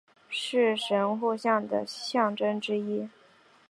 [0.31, 3.07] 是神户港的象征之一。